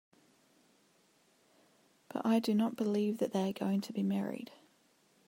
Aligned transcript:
But 2.09 2.25
I 2.25 2.39
do 2.39 2.55
not 2.55 2.75
believe 2.75 3.19
that 3.19 3.33
they 3.33 3.47
are 3.47 3.53
going 3.53 3.81
to 3.81 3.93
be 3.93 4.01
married. 4.01 4.49